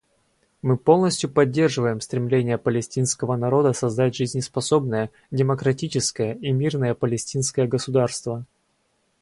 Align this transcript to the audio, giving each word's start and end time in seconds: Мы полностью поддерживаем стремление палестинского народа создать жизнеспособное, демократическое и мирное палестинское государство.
Мы 0.63 0.77
полностью 0.77 1.29
поддерживаем 1.29 2.01
стремление 2.01 2.57
палестинского 2.57 3.35
народа 3.37 3.71
создать 3.73 4.15
жизнеспособное, 4.15 5.11
демократическое 5.29 6.33
и 6.33 6.51
мирное 6.51 6.95
палестинское 6.95 7.67
государство. 7.67 8.47